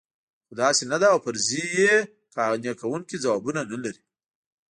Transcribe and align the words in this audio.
خو 0.45 0.53
داسې 0.63 0.83
نه 0.91 0.97
ده 1.01 1.07
او 1.13 1.19
فرضیې 1.25 1.91
قانع 2.35 2.73
کوونکي 2.81 3.15
ځوابونه 3.23 3.61
نه 3.71 3.77
لري. 3.83 4.01